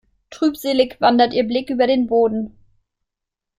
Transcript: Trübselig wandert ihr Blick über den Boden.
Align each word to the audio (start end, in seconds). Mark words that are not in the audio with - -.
Trübselig 0.31 0.99
wandert 0.99 1.31
ihr 1.35 1.43
Blick 1.43 1.69
über 1.69 1.85
den 1.85 2.07
Boden. 2.07 2.57